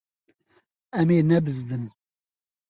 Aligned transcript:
Em 0.99 1.09
ê 1.17 1.19
nebizdin. 1.29 1.85